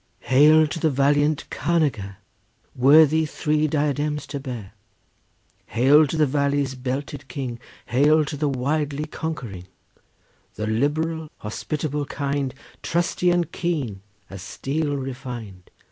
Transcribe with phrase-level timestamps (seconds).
[0.21, 2.15] Hail to the valiant carnager,
[2.75, 4.73] Worthy three diadems to bear!
[5.67, 7.59] Hail to the valley's belted king!
[7.85, 9.67] Hail to the widely conquering,
[10.55, 15.69] The liberal, hospitable, kind, Trusty and keen as steel refined!